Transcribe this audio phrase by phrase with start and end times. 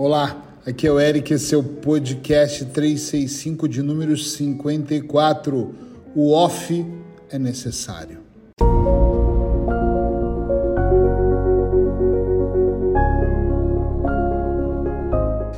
[0.00, 5.74] Olá, aqui é o Eric, esse é o podcast 365 de número 54.
[6.14, 6.86] O off
[7.28, 8.20] é necessário.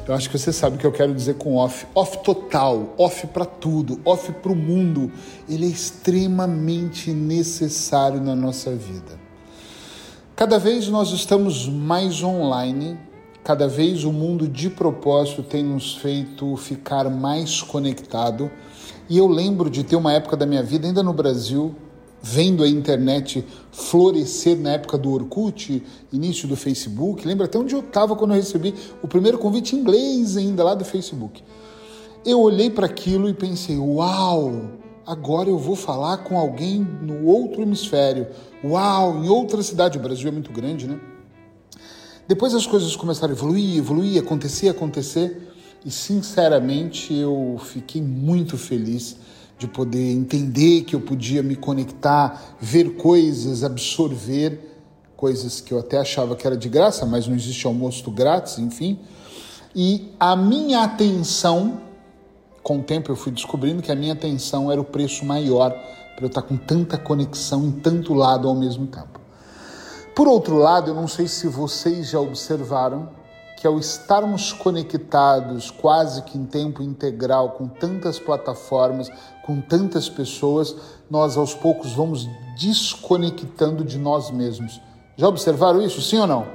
[0.08, 1.86] Eu acho que você sabe o que eu quero dizer com off.
[1.94, 5.12] Off total, off para tudo, off para o mundo.
[5.50, 9.20] Ele é extremamente necessário na nossa vida.
[10.34, 13.09] Cada vez nós estamos mais online
[13.42, 18.50] Cada vez o mundo de propósito tem nos feito ficar mais conectado.
[19.08, 21.74] E eu lembro de ter uma época da minha vida, ainda no Brasil,
[22.22, 27.26] vendo a internet florescer na época do Orkut, início do Facebook.
[27.26, 30.74] Lembro até onde eu estava quando eu recebi o primeiro convite em inglês ainda lá
[30.74, 31.42] do Facebook.
[32.24, 34.52] Eu olhei para aquilo e pensei: uau,
[35.06, 38.26] agora eu vou falar com alguém no outro hemisfério.
[38.62, 39.96] Uau, em outra cidade.
[39.96, 41.00] O Brasil é muito grande, né?
[42.30, 45.52] Depois as coisas começaram a evoluir, evoluir, acontecer, acontecer,
[45.84, 49.16] e sinceramente eu fiquei muito feliz
[49.58, 54.78] de poder entender que eu podia me conectar, ver coisas, absorver
[55.16, 59.00] coisas que eu até achava que era de graça, mas não existe almoço grátis, enfim.
[59.74, 61.80] E a minha atenção,
[62.62, 65.72] com o tempo eu fui descobrindo que a minha atenção era o preço maior
[66.14, 69.18] para eu estar com tanta conexão em tanto lado ao mesmo tempo.
[70.14, 73.08] Por outro lado, eu não sei se vocês já observaram
[73.56, 79.10] que ao estarmos conectados quase que em tempo integral com tantas plataformas,
[79.44, 80.74] com tantas pessoas,
[81.10, 82.26] nós aos poucos vamos
[82.58, 84.80] desconectando de nós mesmos.
[85.16, 86.00] Já observaram isso?
[86.00, 86.46] Sim ou não?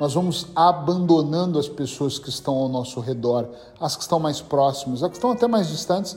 [0.00, 3.48] Nós vamos abandonando as pessoas que estão ao nosso redor,
[3.78, 6.16] as que estão mais próximas, as que estão até mais distantes.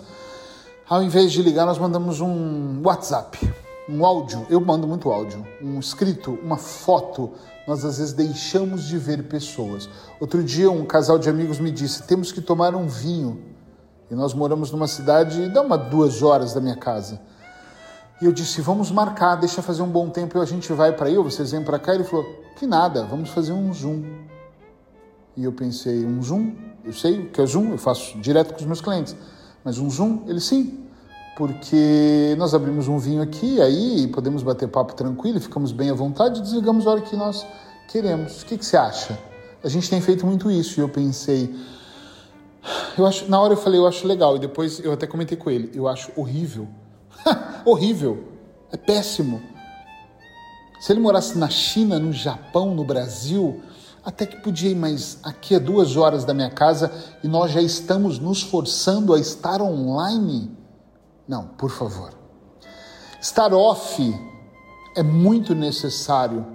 [0.89, 5.79] Ao invés de ligar, nós mandamos um WhatsApp um áudio, eu mando muito áudio, um
[5.79, 7.31] escrito, uma foto,
[7.65, 9.89] nós às vezes deixamos de ver pessoas.
[10.19, 13.43] Outro dia, um casal de amigos me disse: temos que tomar um vinho.
[14.09, 17.19] E nós moramos numa cidade, dá uma duas horas da minha casa.
[18.21, 21.07] E eu disse: vamos marcar, deixa fazer um bom tempo e a gente vai para
[21.07, 21.93] aí, ou vocês vêm para cá.
[21.93, 22.25] Ele falou:
[22.57, 24.03] que nada, vamos fazer um Zoom.
[25.35, 26.55] E eu pensei: um Zoom?
[26.83, 29.15] Eu sei o que é Zoom, eu faço direto com os meus clientes.
[29.63, 30.23] Mas um Zoom?
[30.27, 30.86] Ele sim
[31.37, 36.39] porque nós abrimos um vinho aqui, aí podemos bater papo tranquilo, ficamos bem à vontade
[36.39, 37.45] e desligamos a hora que nós
[37.87, 38.41] queremos.
[38.41, 39.15] O que, que você acha?
[39.63, 41.55] A gente tem feito muito isso e eu pensei,
[42.97, 45.51] eu acho, na hora eu falei, eu acho legal e depois eu até comentei com
[45.51, 46.67] ele, eu acho horrível,
[47.63, 48.23] horrível,
[48.71, 49.39] é péssimo.
[50.79, 53.61] Se ele morasse na China, no Japão, no Brasil,
[54.03, 56.91] até que podia ir, mas aqui é duas horas da minha casa
[57.23, 60.56] e nós já estamos nos forçando a estar online.
[61.27, 62.11] Não, por favor.
[63.19, 64.17] Estar off
[64.95, 66.45] é muito necessário.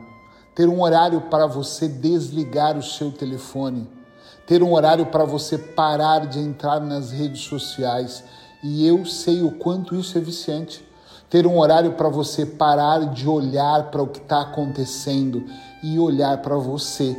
[0.54, 3.88] Ter um horário para você desligar o seu telefone,
[4.46, 8.24] ter um horário para você parar de entrar nas redes sociais.
[8.62, 10.86] E eu sei o quanto isso é viciante.
[11.28, 15.44] Ter um horário para você parar de olhar para o que está acontecendo
[15.82, 17.16] e olhar para você.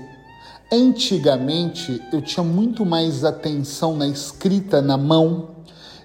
[0.72, 5.53] Antigamente eu tinha muito mais atenção na escrita na mão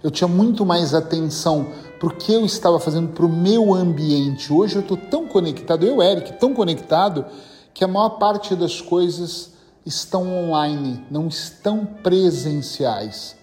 [0.03, 4.53] eu tinha muito mais atenção para o que eu estava fazendo para o meu ambiente.
[4.53, 7.27] Hoje eu estou tão conectado, eu, Eric, tão conectado,
[7.75, 9.53] que a maior parte das coisas
[9.85, 13.37] estão online, não estão presenciais.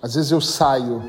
[0.00, 1.02] Às vezes eu saio,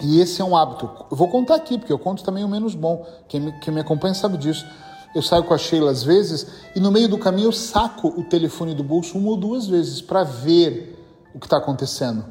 [0.00, 0.90] e esse é um hábito.
[1.10, 3.06] Eu vou contar aqui, porque eu conto também o menos bom.
[3.28, 4.66] Quem me, quem me acompanha sabe disso.
[5.14, 8.24] Eu saio com a Sheila às vezes e no meio do caminho eu saco o
[8.24, 10.98] telefone do bolso uma ou duas vezes para ver
[11.32, 12.24] o que está acontecendo.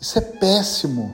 [0.00, 1.12] Isso é péssimo.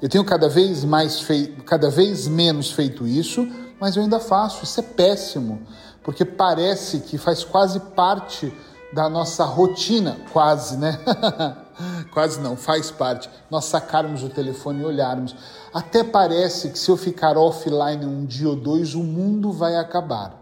[0.00, 3.48] Eu tenho cada vez mais feito, cada vez menos feito isso,
[3.80, 4.64] mas eu ainda faço.
[4.64, 5.62] Isso é péssimo,
[6.02, 8.52] porque parece que faz quase parte
[8.92, 10.98] da nossa rotina, quase, né?
[12.12, 13.28] quase não, faz parte.
[13.50, 15.34] Nós sacarmos o telefone e olharmos.
[15.72, 20.40] Até parece que se eu ficar offline um dia ou dois, o mundo vai acabar.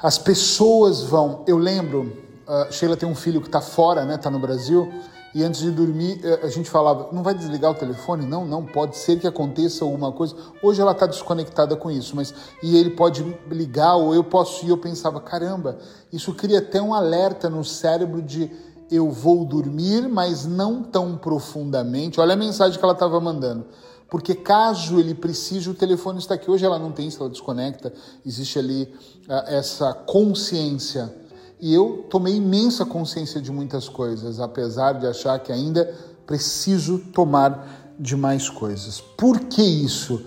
[0.00, 1.42] As pessoas vão.
[1.48, 4.14] Eu lembro, uh, Sheila tem um filho que está fora, né?
[4.14, 4.92] Está no Brasil.
[5.36, 8.24] E antes de dormir, eh, a gente falava: não vai desligar o telefone?
[8.24, 10.34] Não, não, pode ser que aconteça alguma coisa.
[10.62, 14.70] Hoje ela está desconectada com isso, mas e ele pode ligar, ou eu posso ir.
[14.70, 15.76] Eu pensava: caramba,
[16.10, 18.50] isso cria até um alerta no cérebro de
[18.90, 22.18] eu vou dormir, mas não tão profundamente.
[22.18, 23.66] Olha a mensagem que ela estava mandando.
[24.08, 26.50] Porque caso ele precise, o telefone está aqui.
[26.50, 27.92] Hoje ela não tem, se ela desconecta,
[28.24, 28.84] existe ali
[29.28, 31.14] uh, essa consciência
[31.60, 35.92] e eu tomei imensa consciência de muitas coisas, apesar de achar que ainda
[36.26, 39.00] preciso tomar de mais coisas.
[39.00, 40.26] Por que isso?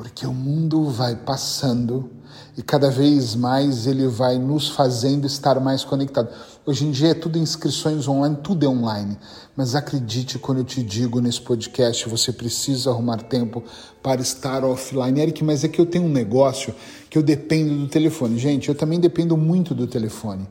[0.00, 2.08] Porque o mundo vai passando
[2.56, 6.30] e cada vez mais ele vai nos fazendo estar mais conectado.
[6.64, 9.18] Hoje em dia é tudo inscrições online, tudo é online.
[9.54, 13.62] Mas acredite quando eu te digo nesse podcast, você precisa arrumar tempo
[14.02, 15.20] para estar offline.
[15.20, 16.74] Eric, mas é que eu tenho um negócio
[17.10, 18.38] que eu dependo do telefone.
[18.38, 20.48] Gente, eu também dependo muito do telefone.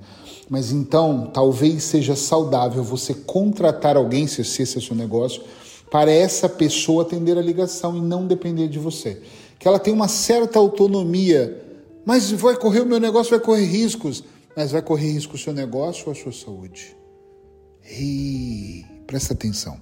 [0.48, 5.42] Mas então, talvez seja saudável você contratar alguém, se esse é seu negócio,
[5.92, 9.22] para essa pessoa atender a ligação e não depender de você.
[9.58, 11.70] Que ela tem uma certa autonomia
[12.10, 14.24] mas vai correr o meu negócio, vai correr riscos.
[14.56, 16.96] Mas vai correr risco o seu negócio ou a sua saúde?
[17.88, 19.80] E presta atenção.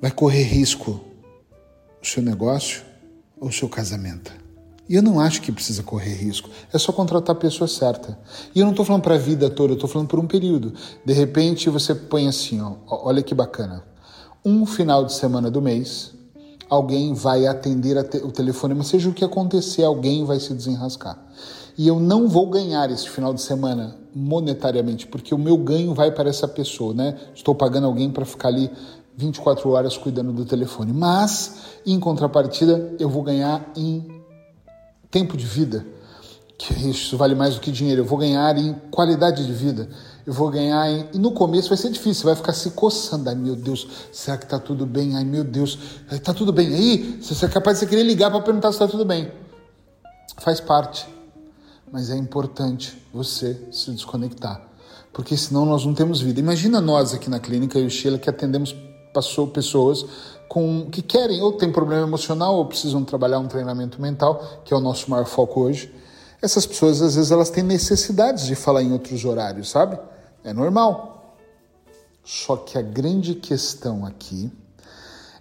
[0.00, 1.00] Vai correr risco
[2.02, 2.82] o seu negócio
[3.40, 4.32] ou o seu casamento?
[4.88, 6.50] E eu não acho que precisa correr risco.
[6.72, 8.18] É só contratar a pessoa certa.
[8.52, 10.74] E eu não estou falando para a vida toda, eu estou falando por um período.
[11.04, 13.84] De repente você põe assim, ó, olha que bacana.
[14.44, 16.12] Um final de semana do mês,
[16.68, 21.16] alguém vai atender o telefone, mas seja o que acontecer, alguém vai se desenrascar.
[21.78, 26.10] E eu não vou ganhar esse final de semana monetariamente, porque o meu ganho vai
[26.10, 27.16] para essa pessoa, né?
[27.34, 28.68] Estou pagando alguém para ficar ali
[29.16, 30.92] 24 horas cuidando do telefone.
[30.92, 31.54] Mas,
[31.86, 34.04] em contrapartida, eu vou ganhar em
[35.08, 35.86] tempo de vida,
[36.58, 38.02] que isso vale mais do que dinheiro.
[38.02, 39.88] Eu vou ganhar em qualidade de vida
[40.26, 40.90] eu vou ganhar.
[40.90, 41.08] Em...
[41.14, 43.28] E no começo vai ser difícil, vai ficar se coçando.
[43.28, 45.16] Ai meu Deus, será que tá tudo bem?
[45.16, 45.78] Ai meu Deus,
[46.22, 47.18] tá tudo bem aí?
[47.20, 49.30] Você é capaz de querer ligar para perguntar se tá tudo bem.
[50.38, 51.06] Faz parte.
[51.90, 54.62] Mas é importante você se desconectar.
[55.12, 56.40] Porque senão nós não temos vida.
[56.40, 58.74] Imagina nós aqui na clínica, eu e Sheila, que atendemos
[59.12, 60.06] passou pessoas
[60.48, 64.76] com que querem ou têm problema emocional ou precisam trabalhar um treinamento mental, que é
[64.76, 65.92] o nosso maior foco hoje.
[66.42, 69.96] Essas pessoas às vezes elas têm necessidades de falar em outros horários, sabe?
[70.42, 71.38] É normal.
[72.24, 74.50] Só que a grande questão aqui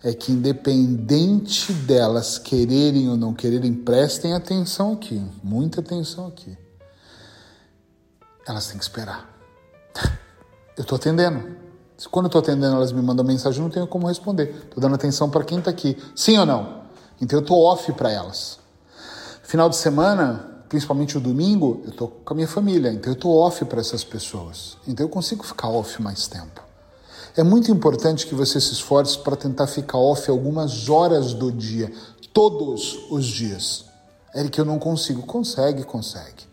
[0.04, 6.56] é que, independente delas quererem ou não quererem, prestem atenção aqui, muita atenção aqui.
[8.48, 9.30] Elas têm que esperar.
[10.78, 11.58] Eu estou atendendo.
[12.10, 14.50] Quando eu estou atendendo, elas me mandam mensagem, não tenho como responder.
[14.64, 15.96] Estou dando atenção para quem está aqui.
[16.16, 16.82] Sim ou não?
[17.22, 18.58] Então eu estou off para elas.
[19.44, 23.36] Final de semana, principalmente o domingo, eu estou com a minha família, então eu estou
[23.36, 24.78] off para essas pessoas.
[24.88, 26.64] Então eu consigo ficar off mais tempo.
[27.36, 31.92] É muito importante que você se esforce para tentar ficar off algumas horas do dia,
[32.32, 33.84] todos os dias.
[34.34, 35.24] É que eu não consigo.
[35.24, 36.46] Consegue, consegue.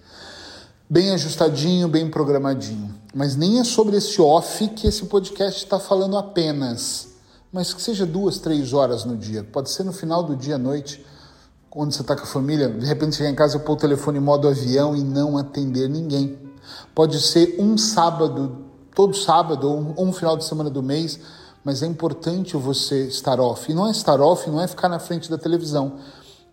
[0.91, 2.93] Bem ajustadinho, bem programadinho.
[3.15, 7.06] Mas nem é sobre esse off que esse podcast está falando apenas.
[7.53, 9.44] Mas que seja duas, três horas no dia.
[9.44, 11.06] Pode ser no final do dia à noite
[11.75, 14.23] onde você está com a família, de repente chegar em casa, pôr o telefone em
[14.23, 16.38] modo avião e não atender ninguém.
[16.94, 21.20] Pode ser um sábado, todo sábado, ou um, um final de semana do mês,
[21.65, 23.70] mas é importante você estar off.
[23.70, 25.99] E não é estar off, não é ficar na frente da televisão.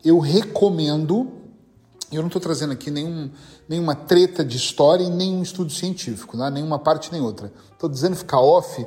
[0.04, 1.32] Eu recomendo,
[2.12, 3.32] eu não estou trazendo aqui nenhum,
[3.68, 6.50] nenhuma treta de história e nenhum estudo científico, né?
[6.50, 7.52] nenhuma parte nem outra.
[7.72, 8.86] Estou dizendo ficar off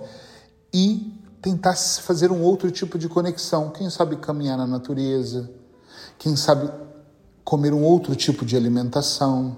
[0.73, 3.71] e tentar fazer um outro tipo de conexão.
[3.71, 5.51] Quem sabe caminhar na natureza,
[6.19, 6.71] quem sabe
[7.45, 9.57] comer um outro tipo de alimentação.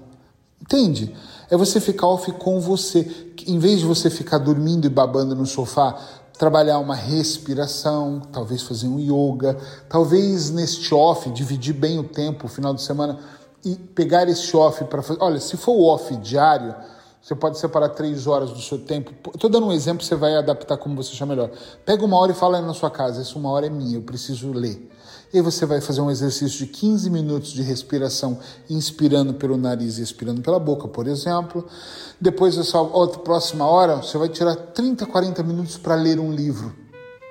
[0.61, 1.15] Entende?
[1.49, 3.33] É você ficar off com você.
[3.47, 5.99] Em vez de você ficar dormindo e babando no sofá,
[6.37, 9.57] trabalhar uma respiração, talvez fazer um yoga,
[9.89, 13.19] talvez neste off dividir bem o tempo, o final de semana,
[13.63, 15.21] e pegar esse off para fazer.
[15.21, 16.73] Olha, se for o off diário,
[17.21, 19.11] você pode separar três horas do seu tempo.
[19.33, 21.51] Estou dando um exemplo, você vai adaptar como você achar melhor.
[21.85, 24.51] Pega uma hora e fala na sua casa: essa uma hora é minha, eu preciso
[24.51, 24.89] ler.
[25.33, 28.37] E aí você vai fazer um exercício de 15 minutos de respiração,
[28.69, 31.65] inspirando pelo nariz e expirando pela boca, por exemplo.
[32.19, 36.75] Depois, essa outra próxima hora, você vai tirar 30, 40 minutos para ler um livro.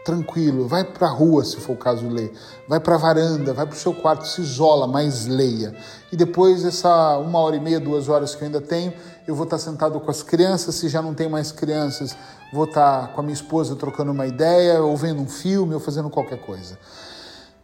[0.02, 2.32] Tranquilo, vai para a rua, se for o caso ler,
[2.66, 5.76] vai para a varanda, vai para o seu quarto, se isola, mas leia.
[6.10, 8.94] E depois, essa uma hora e meia, duas horas que eu ainda tenho,
[9.30, 12.16] eu vou estar sentado com as crianças, se já não tem mais crianças,
[12.52, 16.10] vou estar com a minha esposa trocando uma ideia, ou vendo um filme, ou fazendo
[16.10, 16.76] qualquer coisa.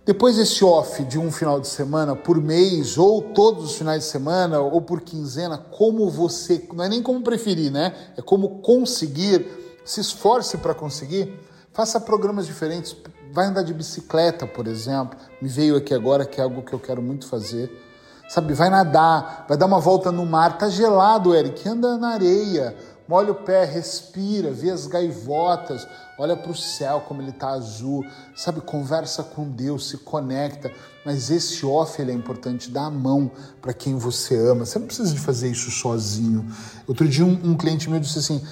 [0.04, 4.08] Depois desse off de um final de semana por mês, ou todos os finais de
[4.08, 7.92] semana, ou por quinzena, como você, não é nem como preferir, né?
[8.16, 9.44] É como conseguir,
[9.85, 11.37] se esforce para conseguir,
[11.73, 12.96] faça programas diferentes,
[13.32, 16.78] vai andar de bicicleta, por exemplo, me veio aqui agora que é algo que eu
[16.78, 17.86] quero muito fazer.
[18.28, 22.76] Sabe, vai nadar, vai dar uma volta no mar, tá gelado, Eric, anda na areia,
[23.09, 25.87] molha o pé, respira, vê as gaivotas,
[26.18, 28.04] olha para o céu como ele está azul,
[28.35, 28.61] sabe?
[28.61, 30.73] Conversa com Deus, se conecta.
[31.04, 33.30] Mas esse off ele é importante, dá a mão
[33.62, 34.66] para quem você ama.
[34.66, 36.45] Você não precisa de fazer isso sozinho.
[36.88, 38.45] Outro dia um, um cliente meu disse assim,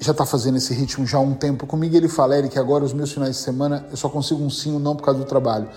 [0.00, 2.94] já está fazendo esse ritmo já há um tempo comigo, ele fala, Eric, agora os
[2.94, 5.68] meus finais de semana eu só consigo um sim ou não por causa do trabalho.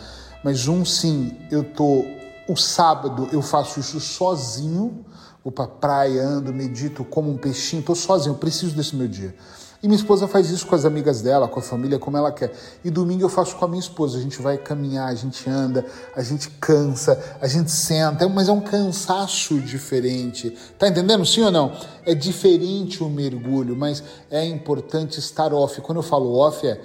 [0.41, 2.05] Mas um sim, eu tô
[2.48, 5.05] o sábado eu faço isso sozinho,
[5.43, 9.36] vou pra praia, ando, medito, como um peixinho, tô sozinho, preciso desse meu dia.
[9.83, 12.53] E minha esposa faz isso com as amigas dela, com a família, como ela quer.
[12.86, 14.19] E domingo eu faço com a minha esposa.
[14.19, 15.83] A gente vai caminhar, a gente anda,
[16.15, 20.55] a gente cansa, a gente senta, mas é um cansaço diferente.
[20.77, 21.25] Tá entendendo?
[21.25, 21.75] Sim ou não?
[22.05, 25.81] É diferente o mergulho, mas é importante estar off.
[25.81, 26.79] Quando eu falo off, é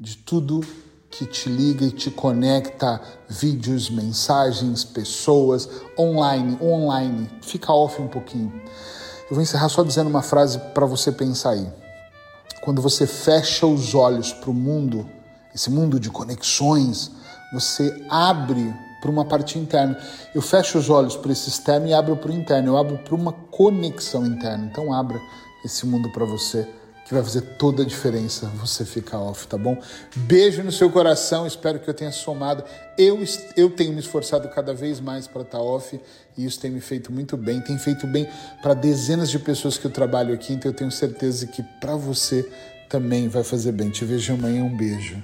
[0.00, 0.60] de tudo
[1.16, 7.30] que te liga e te conecta, vídeos, mensagens, pessoas, online, online.
[7.40, 8.52] Fica off um pouquinho.
[9.30, 11.72] Eu vou encerrar só dizendo uma frase para você pensar aí.
[12.62, 15.08] Quando você fecha os olhos para o mundo,
[15.54, 17.12] esse mundo de conexões,
[17.52, 19.96] você abre para uma parte interna.
[20.34, 22.70] Eu fecho os olhos para esse externo e abro para o interno.
[22.70, 24.64] Eu abro para uma conexão interna.
[24.64, 25.20] Então abra
[25.64, 26.68] esse mundo para você
[27.04, 29.80] que vai fazer toda a diferença você ficar off, tá bom?
[30.16, 32.64] Beijo no seu coração, espero que eu tenha somado.
[32.96, 33.22] Eu,
[33.56, 36.00] eu tenho me esforçado cada vez mais para estar tá off
[36.36, 38.26] e isso tem me feito muito bem, tem feito bem
[38.62, 42.48] para dezenas de pessoas que eu trabalho aqui, então eu tenho certeza que para você
[42.88, 43.90] também vai fazer bem.
[43.90, 45.22] Te vejo amanhã, um beijo.